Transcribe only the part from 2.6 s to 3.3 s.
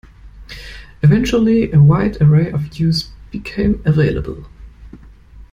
hues